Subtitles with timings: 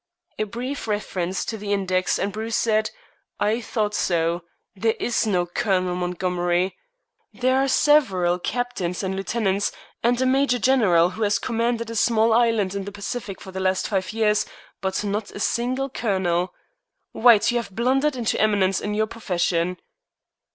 [0.39, 2.89] A brief reference to the index, and Bruce said:
[3.39, 4.41] "I thought so.
[4.75, 6.75] There is no Colonel Montgomery.
[7.33, 12.33] There are several captains and lieutenants, and a Major General who has commanded a small
[12.33, 14.43] island in the Pacific for the last five years,
[14.81, 16.51] but not a single colonel.
[17.11, 19.77] White, you have blundered into eminence in your profession."